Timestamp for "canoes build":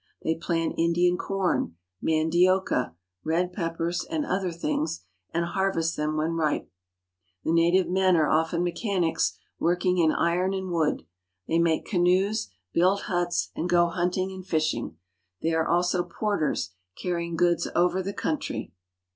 11.85-13.01